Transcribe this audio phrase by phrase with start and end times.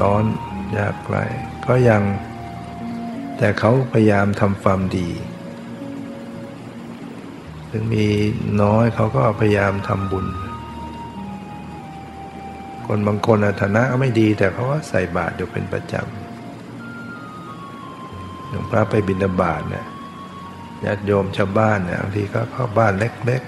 [0.00, 0.24] ร้อน
[0.76, 1.16] ยากไกล
[1.66, 2.02] ก็ยัง
[3.38, 5.08] แต่เขาพยายามทำความดี
[7.70, 8.06] ถึงมี
[8.62, 10.26] น้อยเขาก็พยายามทำบุญ
[12.86, 16.06] คนบางคนฐานะก็ไม่ดีแต่เขาก็ใส่บาตรอยู่เป็นประจำ
[18.48, 19.86] หลวงพระไปบิณฑบาตเนี่ย
[20.84, 23.42] ญาติโยมชาวบ้านเนี่ยบางทีก็เข้าบ้านเล็ก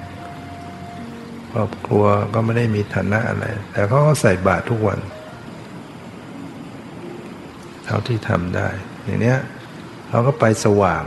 [0.73, 4.99] ๆครอบครัวก็ไม่ได้มีฐานะอะไร แต่เขาก็ใส่บาตรทุกวัน
[7.93, 8.69] เท่าที่ทำได้
[9.05, 9.37] อย่างนี้
[10.09, 11.05] เราก็ไปสว่าง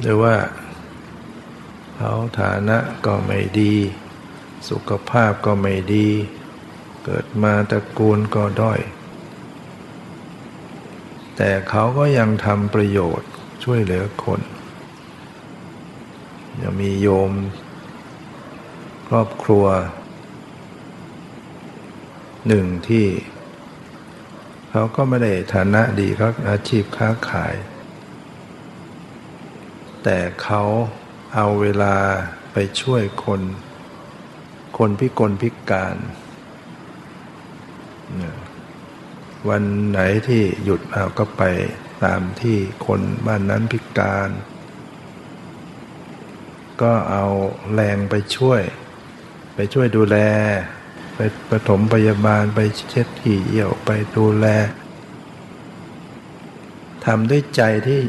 [0.00, 0.34] หรือว่า
[1.96, 3.74] เขาฐานะก็ไม่ดี
[4.68, 6.08] สุขภาพก็ไม่ดี
[7.04, 8.80] เกิดมาตระกูลก็ด้อย
[11.36, 13.30] แต่เขาก็ยังทำประโยชน์
[13.64, 14.40] ช่วยเหลือคน
[16.60, 17.32] ยังมีโยม
[19.08, 19.66] ครอบครัว
[22.46, 23.06] หนึ่งที่
[24.74, 27.54] เขาก็ไม่ได้ฐานะดีเขาอาชีพค้าขาย
[30.04, 30.62] แต่เขา
[31.34, 31.94] เอาเวลา
[32.52, 33.42] ไปช่วยคน
[34.78, 35.96] คนพิกลพิการ
[39.48, 41.42] วันไหนที่หยุดเอาก็ไป
[42.04, 42.56] ตามที่
[42.86, 44.30] คนบ้านนั้นพิการ
[46.82, 47.24] ก็เอา
[47.72, 48.62] แรงไปช่วย
[49.54, 50.16] ไปช่วยดูแล
[51.14, 51.18] ไป
[51.50, 54.46] ปฐมพยาบาลไปเช็ดที่เยี่ยวไปดูแล
[57.06, 58.02] ทำด้วยใจที่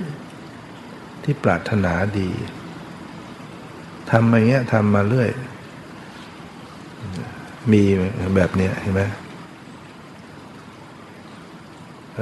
[1.23, 2.29] ที่ปรารถนาดี
[4.11, 5.29] ทำอย่างเงี้ยทำมาเรื่อย
[7.71, 7.83] มี
[8.35, 9.01] แบบเนี้ยเห็นไหม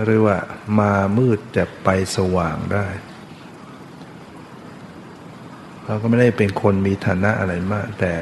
[0.04, 0.38] หรือว่า
[0.80, 2.86] มามืดแต่ไปสว่างได้
[5.84, 8.14] เขาก็ไม่ได้เป็นคนมีฐานะอะไรมาก แต่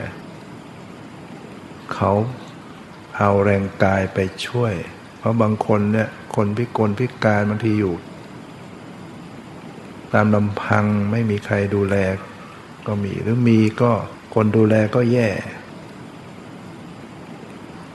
[1.94, 2.12] เขา
[3.19, 4.74] เอาแรงกายไปช่วย
[5.18, 7.96] เพราะบางคนเนี่ยคนพิกลพิการบางทีอยู่
[10.13, 11.96] ตามลำพังไม่มีใครดูแล
[12.88, 13.91] ก็มีหรือมีก็
[14.35, 15.30] คนดูแลก็แย่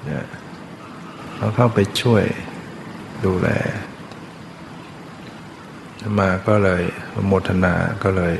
[0.05, 0.27] เนี่ย
[1.37, 2.25] เขาเข้าไปช่วย
[3.27, 3.49] ดูแล
[6.19, 6.83] มาก็เลย
[7.27, 8.35] โมทนาก็เลย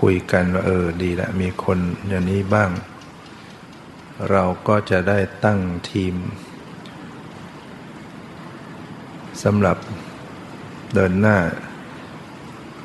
[0.00, 1.78] คุยกันว่าเออดีละมีคน
[2.08, 2.70] อย่างนี้บ้าง
[4.28, 5.60] เราก็จะได้ตั้ง
[5.90, 6.14] ทีม
[9.42, 9.76] สำหรับ
[10.94, 11.38] เดินหน้า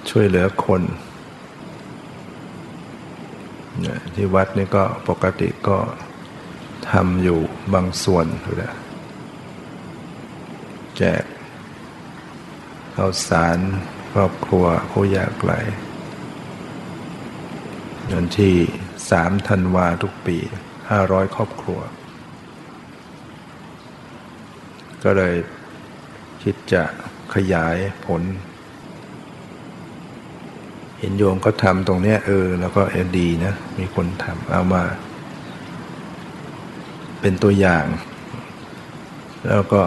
[0.09, 0.81] ช่วยเหลือคน
[4.15, 5.77] ที่วัดนี่ก็ปกติก็
[6.91, 7.39] ทำอยู่
[7.73, 8.75] บางส่วนอยู่แล้ว
[10.97, 11.23] แจก
[12.95, 13.57] ข้าวสาร
[14.11, 15.59] ครอบครัวผู้ยากไร้
[18.11, 18.55] วันที่
[19.09, 20.37] สามธันวาทุกปี
[20.89, 21.79] ห้าร้อยครอบครัว
[25.03, 25.35] ก็เลย
[26.43, 26.83] คิดจะ
[27.33, 28.21] ขยายผล
[30.99, 34.83] เห็นโยมก็ทำตรงเนี้ยเออ แล้วก็เอดีนะ มีคนทำเอามา
[37.21, 37.85] เป็นตัวอย่าง
[39.49, 39.81] แล้วก็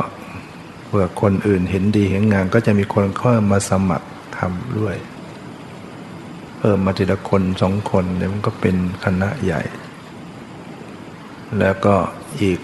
[0.87, 4.97] เพื่อคนอื่นเห็นดีเห็นงาน ก็จะมีคนเข้ามาสมัครทำด้วย
[6.59, 9.62] เพิ่มมาทีละคนสองคนเนี่ยมันก็เป็นคณะใหญ่
[11.59, 11.97] แล้วก็
[12.43, 12.61] อีก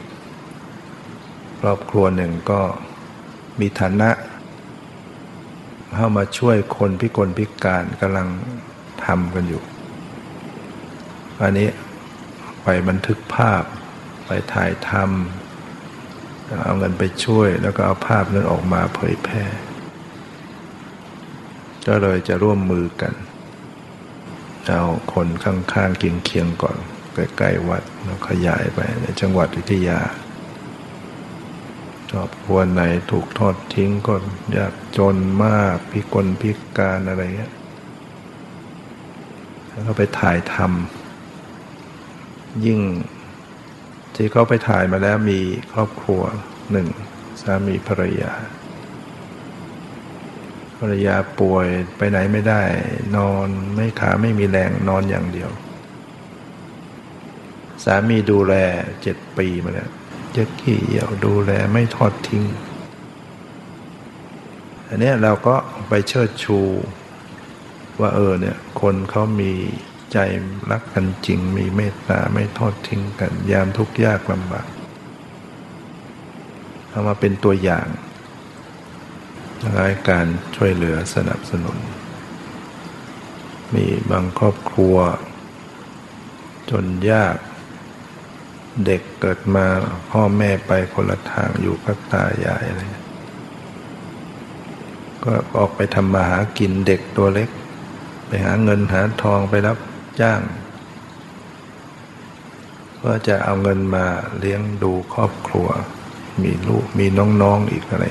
[1.60, 2.60] ครอบครัวหนึ่งก็
[3.60, 4.10] มีฐานะ
[5.94, 8.28] เข้ามาช่วยคนพิกลพิการกำลัง
[9.04, 9.62] ทำกันอยู่
[11.40, 11.68] อันนี้
[12.62, 13.62] ไปบันทึกภาพ
[14.26, 19.44] ไปถ่ายทำเอาเงินไปช่วยแล้วก็เอาภาพนั้นออกมาเผยแพร่
[21.86, 23.14] ก็เลยจะร่วมมือกัน
[24.66, 24.82] เอา
[25.12, 26.78] คนข้างๆเคียงๆก่อน
[27.14, 30.00] ใกล้ๆวัดแล้วขยายไปในจังหวัดวิทยา
[32.10, 34.14] ชอบครัวไหนถูกทอดทิ้งก็
[34.56, 37.54] ยากจนมากพิกลพิการอะไรเงี้ย
[39.68, 42.80] แล้วก็ไปถ่ายทำยิ่ง
[44.14, 45.40] ที่เขาไปถ่ายมาแล้วมี
[45.72, 46.22] ครอบครัว
[46.72, 46.88] หนึ่ง
[47.40, 48.32] สามีภรรยา
[50.78, 51.66] ภรรยาป่วย
[51.96, 52.62] ไปไหนไม่ได้
[53.16, 55.50] นอนไม่ขาไม่มีแรงนอนอย่างเดียว
[57.84, 58.54] สามีดูแล
[59.02, 59.90] เจ็ดปีมาแล้ว
[60.34, 62.44] เจ็ดขี้เหี่ยวดูแลไม่ทอดทิ้ง
[64.88, 65.56] อันนี้เราก็
[65.88, 66.58] ไปเชิดชู
[68.00, 69.52] ว่าเออเนี่ยคนเขามี
[70.12, 70.18] ใจ
[70.70, 74.68] รักกันจริง มีเมตตาไม่ทอดทิ้งกัน ยามทุกข์ยากลำบาก
[76.88, 77.86] เอามาเป็นตัวอย่าง
[79.80, 80.24] รายการ
[80.56, 81.78] ช่วยเหลือสนับสนุน
[83.74, 84.96] มีบางครอบครัว
[86.70, 87.36] จนยาก
[88.86, 89.66] เด็กเกิดมา
[90.10, 92.80] พ่อแม่ไปคนละทางอยู่กับตายายอะไร
[95.24, 97.50] ก็ออกไปทำมาหากินเด็กตัวเล็ก
[98.26, 99.78] ไปหาเงินหาทองไปรับ
[100.20, 100.40] จ้าง
[102.96, 104.06] เพื่อจะเอาเงินมา
[104.38, 105.68] เลี้ยงดูครอบครัว
[106.42, 107.06] มีลูกมี
[107.42, 108.04] น้องๆอีกอะไร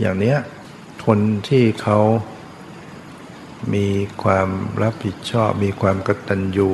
[0.00, 0.38] อย่างเนี้ย
[1.06, 1.18] คน
[1.48, 1.98] ที่เขา
[3.74, 3.86] มี
[4.22, 4.48] ความ
[4.82, 6.70] รับผิดชอบ มีความกตัญญู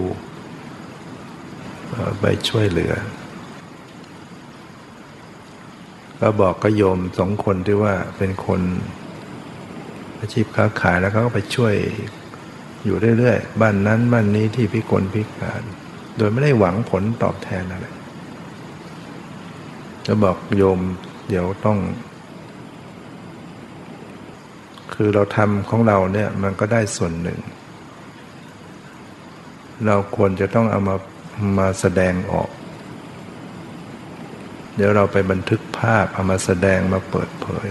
[2.20, 2.94] ไปช่วยเหลือ
[6.20, 8.60] ก็บอกก็โยมสองคนที่ว่าเป็นคน
[10.18, 11.74] อาชีพค้าขายแล้วเขาก็ไปช่วย
[12.84, 15.62] อยู่เรื่อยๆ บ้านนั้นบ้านนี้ที่พิกลพิการ
[16.16, 17.86] โดยไม่ได้หวังผลตอบแทนอะไร
[20.06, 20.78] จะบอกโยม
[21.28, 21.78] เดี๋ยวต้อง
[24.94, 27.40] คือเราทำของเราเนี่ยมันก็ได้ส่วนหนึ่ง
[29.86, 30.96] เราควรจะต้องเอามา
[31.58, 32.50] มาแสดงออก
[34.76, 37.68] เดี๋ยวเราไปบันทึกภาพเอามาแสดงมาเปิดเผย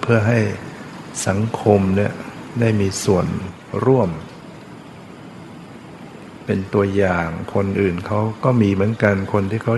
[0.00, 0.40] เพื่อให้
[1.26, 2.12] สังคมเนี่ย
[2.60, 3.26] ได้มีส่วน
[3.86, 4.10] ร่วม
[6.44, 9.74] เป็นตัวอย่างคนอื่นเขาก็มีเหมือนกันคนที่เขา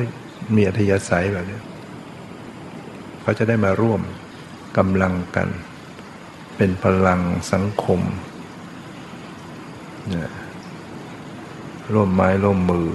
[0.56, 1.60] มีอัธยาศัยแบบนี้
[3.20, 4.00] เขาจะได้มาร่วม
[4.78, 5.48] กำลังกัน
[6.56, 7.20] เป็นพลัง
[7.52, 8.00] สังคม
[10.08, 10.30] เนี่ย
[11.94, 12.88] ร่วมไม้ร่วมมือ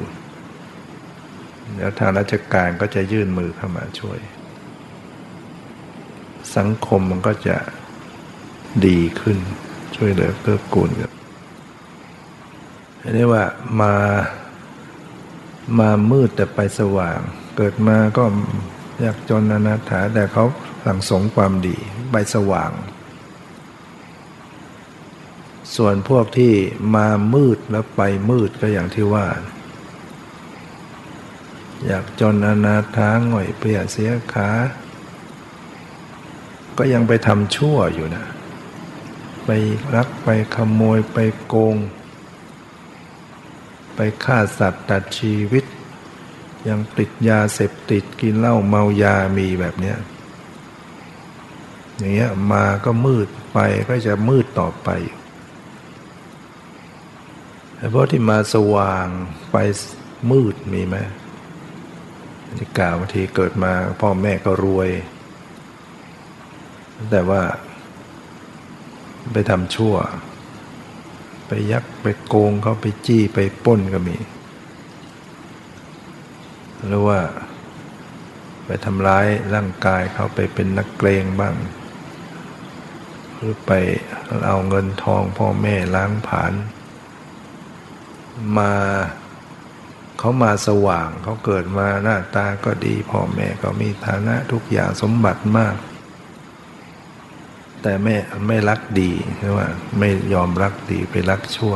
[1.77, 4.19] แล้วทางราชการก็จะยื่นมือเข้ามาช่วย
[6.57, 7.57] สังคมมันก็จะ
[8.85, 9.37] ดีขึ้น
[9.95, 11.11] ช่วยเหลือเกื้อกูลกัน
[13.01, 13.43] อันนี้ว่า
[13.81, 13.93] มา
[15.79, 17.19] มามืดแต่ไปสว่าง
[17.55, 18.23] เกิดมาก็
[19.01, 20.45] อยากจนอนาถาแต่เขา
[20.85, 21.77] สั่งสมความดี
[22.11, 22.71] ไปสว่าง
[25.75, 26.53] ส่วนพวกที่
[26.95, 29.27] มามืดแล้วไปมืดก็อย่างที่ว่า
[31.87, 34.49] อยากจนอนาถาง่อยเปียเสียขา
[36.77, 38.25] ก็ยังไปทำชั่วอยู่นะ
[39.45, 39.49] ไป
[39.95, 41.75] รักไปขโมยไปโกง
[43.95, 45.65] ไปฆ่าสัตว์ตัดชีวิต
[46.67, 49.97] ยังติดยาเสพติดกินเหล้าเมายามีแบบเนี้ย
[51.97, 54.89] อย่างเงี้ยมาก็มืดไปก็จะมืดต่อไป
[57.91, 59.07] เพราะที่มาสว่าง
[59.51, 59.57] ไป
[60.31, 60.95] มืดมีไหม
[62.57, 63.71] ที่กล่าวบางทีเกิดมา
[64.01, 64.89] พ่อแม่ก็รวย
[67.11, 67.41] แต่ว่า
[69.31, 69.95] ไปทำชั่ว
[71.47, 74.17] ไปยักไปโกงเขาไปจี้ไปป้นก็มี
[76.85, 77.19] หรือว่า
[78.65, 81.55] ไปทำร้ายร่างกายเขาไปเป็นนักเกรงบ้าง
[83.35, 83.71] หรือไป
[84.47, 86.53] เอาเงินทองพ่อแม่ล้างผลาญ
[88.57, 88.73] มา
[90.19, 95.75] เขามาสว่างเขาเกิดมาหน้าตาก็ดีพ่อแม่ก็มีฐานะทุกอย่างสมบัติมาก
[97.81, 98.15] แต่แม่
[98.47, 99.61] ไม่รักดีใช่ไหม
[99.97, 101.75] ไม่ยอมรักดีไปรักชั่ว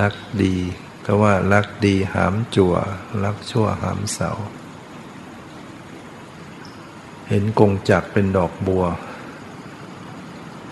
[0.00, 0.56] รักดี
[1.04, 2.74] ก็ว่ารักดีหามจั่ว
[3.24, 4.30] รักชั่วหามเสา
[7.28, 8.84] เห็นกงจักเป็นดอกบัว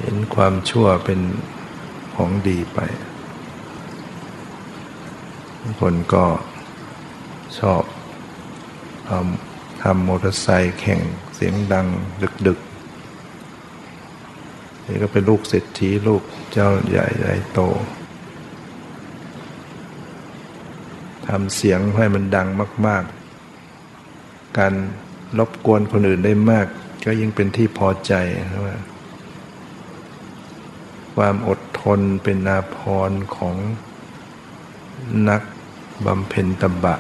[0.01, 1.21] เห็นความชั่วเป็น
[2.17, 2.79] ของดีไป
[5.81, 6.25] คนก็
[7.59, 7.83] ชอบ
[9.09, 11.01] ทำทำมอเตอร์ไซค์แข่ง
[11.35, 11.87] เสียงดัง
[12.47, 12.69] ดึกๆ
[14.87, 16.23] นี่ก็เป็นลูกเศรษฐีลูก
[16.53, 17.61] เจ้าใหญ่ใหญ่โต
[21.29, 22.49] ทำเสียงให้มันดัง
[22.87, 23.05] มาก
[23.81, 24.73] ๆ การ
[25.39, 26.67] รบกวนคนอื่นได้มาก
[27.05, 28.13] ก็ยิ่งเป็นที่พอใจ
[28.67, 28.77] ว่า
[31.17, 32.77] ความอดทนเป็นนาพ
[33.09, 33.57] รของ
[35.29, 35.43] นัก
[36.07, 36.97] บำเพ็ญตบะ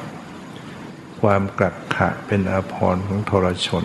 [1.20, 3.84] ความกักขะเป็นอาภรณ์ของทรชน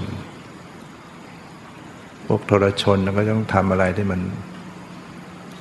[2.25, 4.21] พวกทรชนก็ต้องทำอะไรที่มัน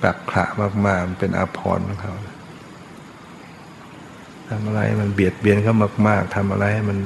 [0.05, 0.45] กักขะ
[0.87, 2.15] มากๆมันเป็นอาภรณ์ของเขา
[4.49, 5.75] ทำอะไรมันเบียดเบียนเขา
[6.09, 6.99] มาก ๆทำอะไรให้มัน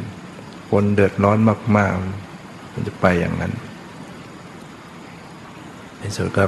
[0.71, 1.39] คนเดือดร้อน
[1.77, 1.93] มาก
[2.35, 3.53] ๆ มันจะไปอย่างนั้น
[5.99, 6.45] ในสุดก็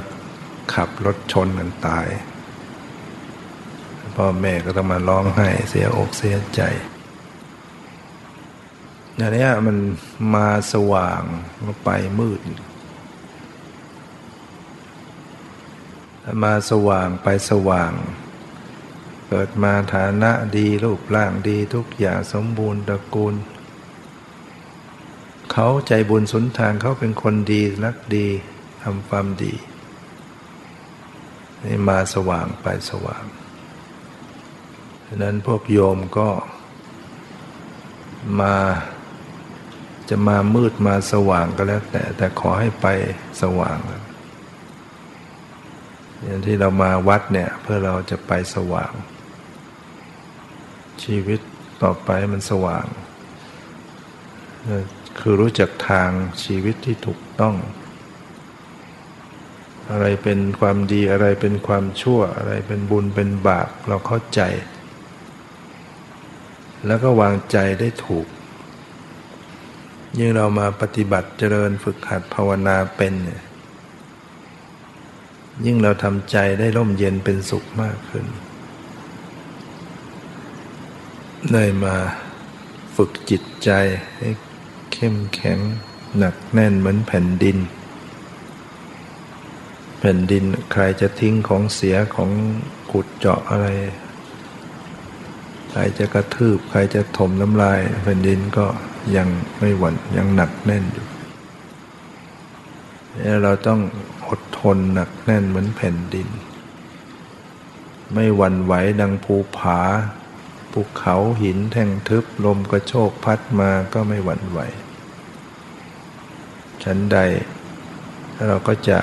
[0.73, 2.05] ขับรถชนกันตาย
[4.15, 6.61] พ่อแม่ก็ต้องมาร้องไห้เสียอกเสียใจ
[9.21, 9.77] อันนี้มัน
[10.35, 11.21] มาสว่าง
[11.67, 11.89] ก็ไป
[12.19, 12.39] มืด
[16.43, 17.93] มาสว่างไปสว่าง
[19.27, 23.35] เกิดมาฐานะดีรูปร่างดีทุกอย่างสมบูรณ์ตระกูล
[25.51, 28.27] เขาใจบุญสุนทานเขาเป็นคนดีรักดี
[28.83, 29.53] ทำความดี
[31.63, 33.23] นี่มาสว่างไปสว่าง
[35.11, 36.29] ฉะนั้นพวกโยมก็
[38.39, 38.55] มา
[40.09, 42.87] จะมามืดมาสว่างก็แล้ว แต่แต่ขอให้ไป
[43.41, 43.77] สว่าง
[46.23, 48.93] อย่างที่เรามาวัดเนี่ยเพื่อเราจะไปสว่าง
[51.03, 51.39] ชีวิต
[51.83, 52.85] ต่อไปมันสว่าง
[55.19, 56.09] คือรู้จักทาง
[56.43, 57.55] ชีวิตที่ถูกต้อง
[59.91, 64.41] อะไรเป็นความดีอะไรเป็นความชั่วอะไรเป็นบุญเป็นบาปเราเข้าใจ
[66.87, 68.27] แล้วก็วางใจได้ถูก
[70.17, 73.41] ยิ่งเรามาปฏิบัติเจริญฝึกหัดภาวนาเป็นเนี่ย
[75.65, 78.25] ยิ่งเราทำใจได้ร่มเย็นเป็นสุขมากขึ้น
[81.51, 81.95] เลยมา
[82.95, 83.69] ฝึกจิตใจ
[84.17, 84.29] ให้
[84.93, 85.59] เข้มแข็ง
[86.17, 87.57] หนักแน่นเหมือนแผ่นดิน
[89.99, 92.29] แผ่นดินใครจะทิ้งของเสียของ
[92.91, 93.67] ขุดเจาะอะไร
[95.71, 98.65] ใครจะกระทืบ ใครจะถมน้ำลายแผ่นดินก็
[99.17, 99.27] ยัง
[99.59, 101.07] ไม่หวั่นยังหนักแน่นอยู่
[103.43, 103.79] เราต้อง
[104.27, 106.27] อดทนหนักแน่นเหมือนแผ่นดิน
[108.13, 109.79] ไม่หวั่นไหวดังภูผา
[110.71, 114.59] ภูเขาหินแท่งทึบลมกระโชกพัดมาก็ไม่หวั่นไหว
[116.83, 117.17] ชั้นใด
[118.47, 118.99] เราก็จะ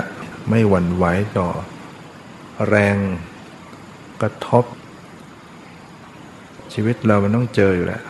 [0.50, 1.04] ไม่หวั่นไหว
[1.38, 1.48] ต่อ
[2.68, 2.96] แรง
[4.22, 4.64] กระทบ
[6.78, 8.02] ชีวิตเรามันต้องเจออยู่แล้ว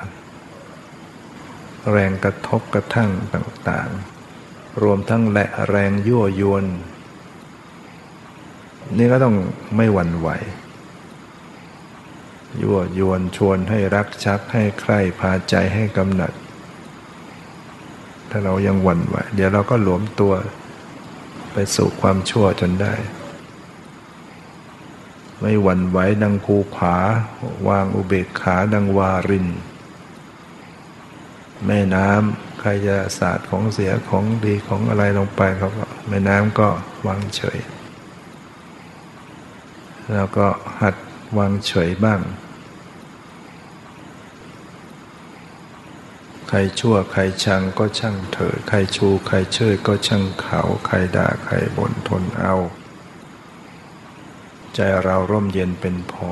[1.93, 6.65] แรงกระทบกระทั่งต่างๆ รวมทั้งแหละแรงยั่วยวน
[8.99, 9.37] นี่ก็ต้อง
[9.77, 10.29] ไม่หวั่นไหว
[12.63, 16.33] ยั่วยวนชวนให้รักชักให้ใคร่พาใจให้กำหนัด
[18.31, 20.33] ถ้าเรายังหวั่นไหว เดี๋ยวเราก็หลวมตัว
[21.53, 22.95] ไปสู่ความชั่วจนได้
[25.41, 26.97] ไม่หวั่นไหวดังภูผา
[27.69, 29.49] วางอุเบกขาดังวาริน
[31.67, 36.69] แม่น้ำใครจะสาดของเสียของดีของอะไรลงไปเขาก็แม่น้ำก็
[37.07, 37.59] วางเฉย
[40.13, 40.47] แล้วก็
[40.81, 40.95] หัด
[41.39, 42.21] วางเฉยบ้าง
[46.49, 52.55] ใครชั่วใครชังก็ช่างเถิดใครชู ใครเชยก็ช่างเขา ใครด่าใครบ่นทนเอา
[54.77, 56.31] ใจเราร่มเย็นเป็นพอ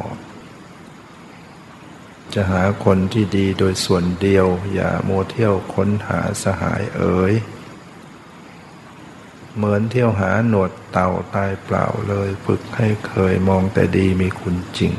[2.34, 7.34] จะหาคนที่ดีโดยส่วนเดียว อย่าโมเที่ยวค้นหาสหายเอ๋ย
[9.56, 14.92] เหมือนเที่ยวหาหนวดเต่าตายเปล่าเลยฝึกให้เคยมองแต่ดีมีคุณจริง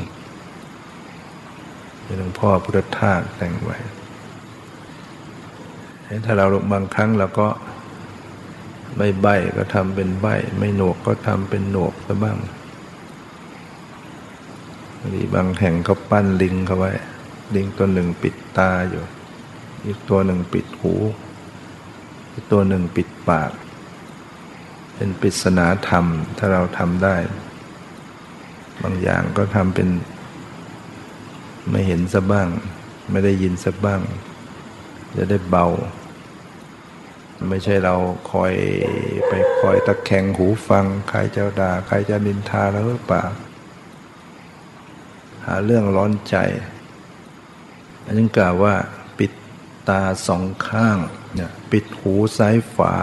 [2.18, 3.76] หลวงพ่อพุทธทาสแต่งไว้
[6.24, 7.48] ถ้าเราบางครั้งเราก็
[8.96, 9.26] ไม่ใบ
[9.56, 10.26] ก็ทำเป็นใบ
[10.58, 12.38] ไม่หนวกก็ทำเป็นหนวกซะบ้าง
[15.14, 16.92] ดีบางแห่งก็ปั้นลิงเขาไว้
[17.54, 19.04] ลิงตัวหนึ่งปิดตาอยู่
[19.84, 20.94] อีกตัวหนึ่งปิดหู
[22.32, 23.52] อีกตัวหนึ่งปิดปาก
[24.94, 26.04] เป็นปริศนาธรรม
[26.38, 27.16] ถ้าเราทำได้
[28.82, 29.88] บางอย่างก็ทำเป็น
[31.70, 32.48] ไม่เห็นซะบ้าง
[33.10, 34.00] ไม่ได้ยินซะบ้าง
[35.16, 35.66] จะได้เบา
[37.48, 37.94] ไม่ใช่เรา
[38.32, 38.52] คอย
[39.28, 43.24] ไปคอยตะแคงหูฟัง ใครจะด่า ใครจะนินทาแล้วหรือเปล่า
[45.46, 46.36] หาเรื่องร้อนใจ
[48.04, 48.74] อันนี้กล่าวว่า
[49.18, 49.32] ปิด
[49.88, 50.98] ตาสองข้าง
[51.34, 52.94] เนี่ยปิดหูซ้ายฝา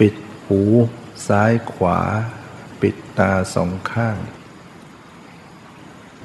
[0.00, 0.14] ปิด
[0.46, 0.60] หู
[1.28, 2.00] ซ้ายขวา
[2.82, 4.16] ปิดตาสองข้าง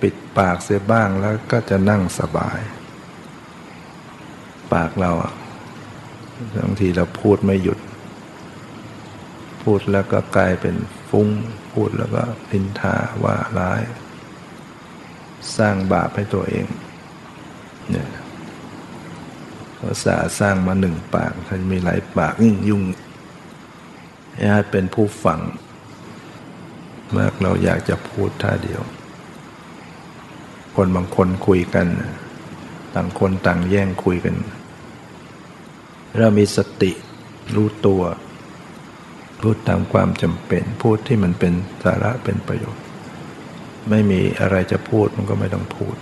[0.01, 2.59] ปิดปากเสียบ้างแล้วก็จะนั่งสบาย
[4.73, 5.11] ปากเรา
[6.65, 7.79] บางทีเราพูดไม่หยุด
[9.63, 10.75] พูดแล้วก็กลายเป็น
[11.11, 11.29] ฟุ้ง
[11.73, 13.81] พูดแล้วก็ลินทาว่าร้าย
[15.57, 16.65] สร้างบาปให้ตัวเอง
[17.91, 18.09] เนี่ย
[19.79, 22.83] ภาษาสร้างมาหนึ่งปากถ้ามีหลายปากยิ่งยุ่ง
[24.53, 25.39] ให้เป็นผู้ฟัง
[27.09, 28.81] เมื่อเราอยากจะพูดท่าเดียว
[30.75, 31.87] คนบางคนคุยกัน
[32.95, 34.35] ต่างคนต่างแย่งคุยกัน
[36.17, 36.91] เรามีสติ
[37.55, 38.01] รู้ตัว
[39.41, 42.83] พูดตามความจำเป็น พูดที่มันเป็นสาระเป็นประโยชน์
[43.89, 45.95] ไม่มีอะไรจะพูดมันก็ไม่ต้องพูด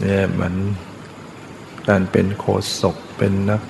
[0.00, 0.54] เนี่ยมัน
[1.88, 2.46] การเป็นโค
[2.80, 3.62] ศกเป็นนัก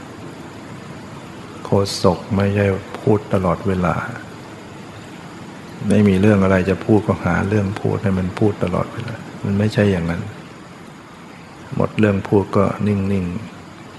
[1.65, 1.71] โค
[2.03, 2.67] ศกไม่ใช่
[3.01, 3.95] พูดตลอดเวลา
[5.89, 9.15] ไม่มีเรื่องอะไรจะพูดก็หาเรื่องพูดให้มันพูดตลอดเวลา
[9.45, 10.23] มันไม่ใช่อย่างนั้น
[11.77, 13.25] หมดเรื่องพูดก็นิ่ง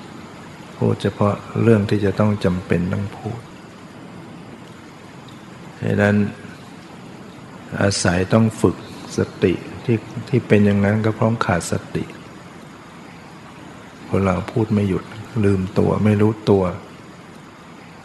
[0.01, 3.39] ๆพูดเฉพาะเรื่องที่จะต้องจำเป็นต้องพูด
[5.83, 6.15] ดังนั้น
[7.81, 8.75] อาศัยต้องฝึก
[9.17, 9.53] สติ
[9.85, 9.97] ที่
[10.29, 12.03] ที่เป็นอย่างนั้นก็เพราะขาดสติ
[14.07, 15.03] คนเราพูดไม่หยุด
[15.45, 16.63] ลืมตัวไม่รู้ตัว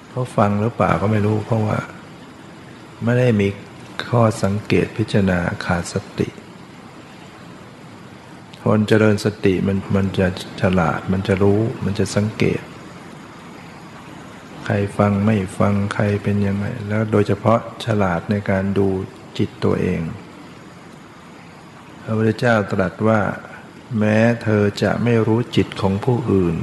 [0.08, 1.78] เขาฟังหรือเปล่าก็ไม่รู้เพราะว่า
[3.04, 3.48] ไม่ได้มี
[4.08, 6.28] ข้อสังเกตพิจารณาขาดสติ
[8.62, 10.26] คนเจริญสติมันมันจะ
[10.60, 12.60] ฉลาดมันจะรู้มันจะสังเกต
[14.66, 18.88] ใครฟังไม่ฟังใครเป็นยังไง แล้วโดยเฉพาะฉลาดในการดู
[19.38, 20.00] จิตตัวเอง
[22.02, 23.20] พระพุทธเจ้าตรัสว่า
[23.98, 26.56] แม้เธอจะไม่รู้จิตของผู้อื่น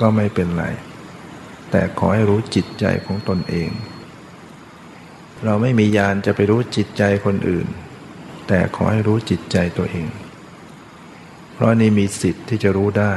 [0.00, 0.64] ก็ไม่เป็นไร
[1.70, 3.70] แต่ขอให้รู้จิตใจของตนเอง
[5.44, 7.66] เราไม่มียานจะไปรู้จิตใจคนอื่น
[8.48, 10.08] แต่ขอให้รู้จิตใจตัวเอง
[11.54, 13.14] เพราะนี่มีสิทธิ์ที่จะรู้ได้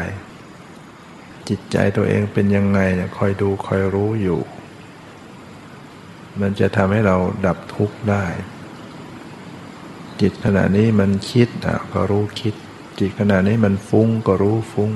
[1.51, 4.39] จิตใจตัวเองเป็นยังไงเนี่ยคอยดูคอยรู้อยู่
[6.41, 8.25] มันจะทำให้เราดับทุกข์ได้
[10.21, 12.55] จิตขณะนี้มันคิดอะก็รู้คิด
[12.99, 14.91] จิตขณะนี้มันฟุ้งก็รู้ฟุ้ง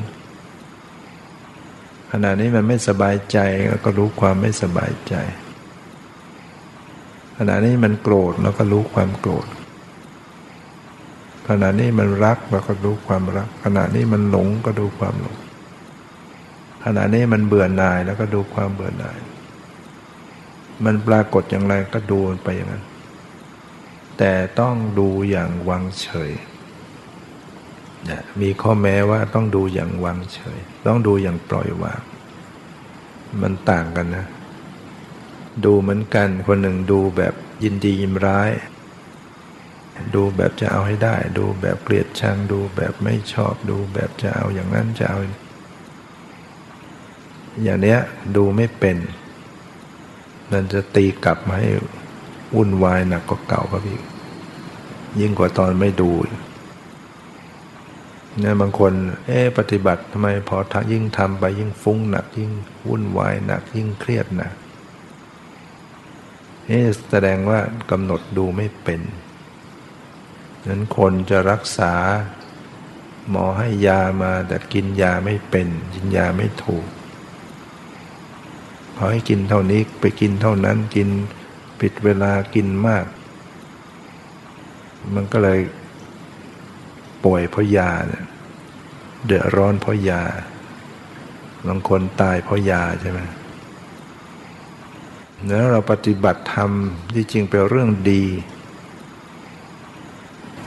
[2.12, 3.38] ขณะนี้มันไม่สบายใจ
[3.86, 5.16] ก็รู้ความไม่สบายใจ
[7.38, 9.48] ขณะนี้มันโกรธแล้วก็รู้ความโกรธ
[11.50, 15.38] ขณะนี้มันรักเราก็รู้ความรัก ขณะนี้มันหลงก็ดูความหลง
[16.88, 19.20] ขณะนี้มันเบื่อหน่ายแล้วก็ดูความเบื่อหน่าย
[20.86, 22.84] มันปรากฏอย่างไรก็ดูไปอย่างนั้น
[24.18, 26.32] แต่ต้องดูอย่างวางเฉย
[28.10, 32.02] นะมีข้อแม้ว่าต้องดูอย่างวางเฉย ต้องดูอย่างปล่อยวาง
[33.42, 34.26] มันต่างกันนะ
[35.66, 38.52] ดูเหมือนกันคนหนึ่งดูแบบยินดียินร้าย
[40.16, 45.20] ดูแบบจะเอาให้ได้ ดูแบบเกลียดชัง ดูแบบไม่ชอบ ดูแบบจะเอาอย่างนั้นจะเอา
[47.64, 48.00] อย่างเนี้ย
[48.36, 48.98] ดูไม่เป็น
[50.52, 51.70] มันจะตีกลับมาให้
[52.56, 54.00] วุ่นวายหนักกว่าเก่าครับพี่
[55.20, 56.12] ยิ่งกว่าตอนไม่ดู
[58.40, 58.94] เนี่ยบางคน
[59.28, 60.58] เอ๊ปฏิบัติทำไมพอ
[60.92, 62.52] ยิ่งทำไปยิ่งฟุ้งหนัก ยิ่ง
[62.88, 64.54] วุ่นวายหนัก ยิ่งเครียดหนัก
[66.70, 67.60] นี่แสดงว่า
[67.92, 69.02] กำหนดดูไม่เป็น
[70.68, 71.94] นั้นคนจะรักษา
[73.30, 76.86] หมอให้ยามาแต่กินยาไม่เป็น กินยาไม่ถูก
[78.96, 81.10] พอให้กินเท่านี้ไปกินเท่านั้นกิน
[81.80, 83.06] ผิดเวลากินมาก
[85.16, 85.60] มันก็เลย
[87.24, 88.26] ป่วยเพราะยาเนี่ย
[89.26, 90.22] เดือดร้อนเพราะยา
[91.68, 93.20] บางคนตายเพราะยาใช่ไหม
[95.48, 96.72] แล้วเราปฏิบัติธรรม
[97.14, 98.24] ที่จริงเป็นเรื่องดี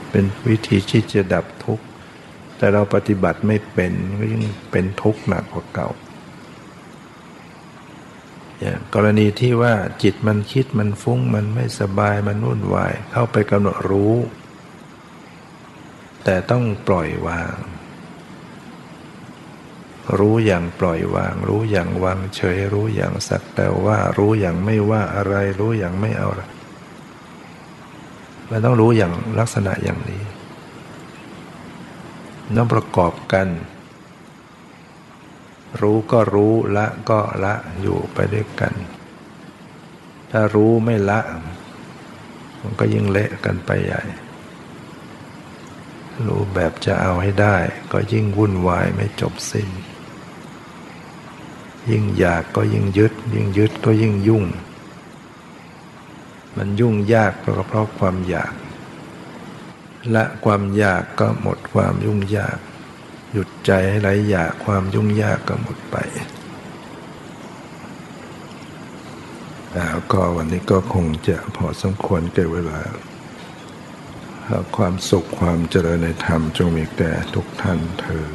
[0.09, 1.85] เป็นวิธีที่จะดับทุกข์
[2.57, 5.89] แต่เราปฏิบัติไม่เป็นก็ยิ่งเป็นทุกข์หนักกว่าเก่า
[8.93, 14.15] กรณีที่ว่าจิตมันคิดมันฟุ้งมันไม่สบายมันวุ่นวาย เข้าไปกำหนดรู้
[16.23, 17.55] แต่ต้องปล่อยวาง
[20.17, 26.43] รู้อย่างปล่อยวาง รู้อย่างวางเฉย รู้อย่างสักแต่ว่า รู้อย่างไม่ว่าอะไร รู้อย่างไม่เอาอะไร
[28.49, 30.21] มันต้องรู้อย่างลักษณะอย่างนี้
[32.57, 33.47] ต้องประกอบกัน
[35.81, 38.73] รู้ก็รู้ละก็ละอยู่ไปด้วยกัน
[40.31, 41.19] ถ้ารู้ไม่ละ
[42.61, 44.01] มันก็ยิ่งเละกันไปใหญ่
[46.25, 47.55] รู้แบบจะเอาให้ได้
[47.91, 49.69] ก็ยิ่งวุ่นวายไม่จบสิ้น
[51.89, 54.45] ยิ่งอยากก็ยิ่งยึด ยิ่งยึดก็ยิ่งยุ่ง
[56.55, 58.53] มันยุ่งยากเพราะเพราะความอยาก
[60.15, 62.57] ละความอยากก็หมดความยุ่งยาก
[63.33, 65.97] หยุดใจให้ไรอยากความยุ่งยากก็หมดไป
[69.73, 72.79] แล้วก็วันนี้ก็คงจะพอสมควรแก่เวลา
[74.77, 78.27] ความสุขความเจริญในธรรมจงมีแก่ทุกท่านเธอ